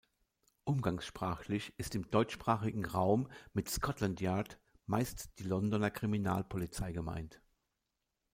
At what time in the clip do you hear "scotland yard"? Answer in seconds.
3.69-4.57